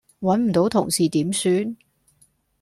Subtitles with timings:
[0.21, 1.77] 搵唔到同事點算?